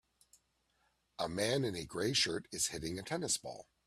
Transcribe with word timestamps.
A 1.19 1.29
man 1.29 1.63
in 1.63 1.75
a 1.75 1.85
gray 1.85 2.13
shirt 2.13 2.47
is 2.51 2.69
hitting 2.69 2.97
a 2.97 3.03
tennis 3.03 3.37
ball 3.37 3.67